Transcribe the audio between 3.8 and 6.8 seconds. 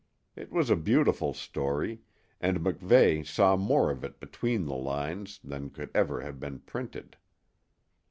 of it between the lines than could ever have been